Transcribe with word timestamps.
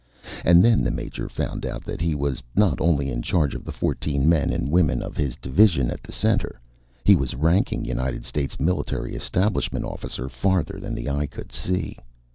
And 0.43 0.63
then 0.65 0.83
the 0.83 0.89
Major 0.89 1.29
found 1.29 1.63
out 1.63 1.83
that 1.85 2.01
he 2.01 2.15
was 2.15 2.41
not 2.55 2.81
only 2.81 3.11
in 3.11 3.21
charge 3.21 3.53
of 3.53 3.63
the 3.63 3.71
fourteen 3.71 4.27
men 4.27 4.49
and 4.51 4.71
women 4.71 5.03
of 5.03 5.15
his 5.15 5.35
division 5.35 5.91
at 5.91 6.01
the 6.01 6.11
center 6.11 6.59
he 7.05 7.15
was 7.15 7.35
ranking 7.35 7.85
United 7.85 8.25
States 8.25 8.59
Military 8.59 9.13
Establishment 9.13 9.85
officer 9.85 10.27
farther 10.27 10.79
than 10.79 10.95
the 10.95 11.07
eye 11.07 11.27
could 11.27 11.51
see. 11.51 11.99